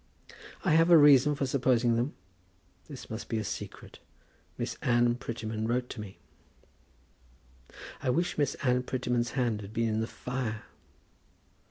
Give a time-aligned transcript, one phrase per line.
[0.65, 2.15] "I have a reason for supposing them.
[2.87, 3.99] This must be a secret.
[4.57, 6.17] Miss Anne Prettyman wrote to me."
[8.01, 10.63] "I wish Miss Anne Prettyman's hand had been in the fire."